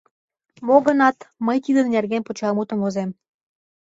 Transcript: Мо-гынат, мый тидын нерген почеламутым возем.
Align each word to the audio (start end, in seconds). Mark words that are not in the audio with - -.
Мо-гынат, 0.67 1.17
мый 1.45 1.57
тидын 1.65 1.87
нерген 1.95 2.21
почеламутым 2.25 2.79
возем. 2.83 3.09